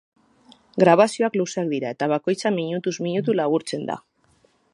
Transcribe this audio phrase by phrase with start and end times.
[0.83, 4.03] Grabazioak luzeak dira eta bakoitza minutuz minutu laburtzen da.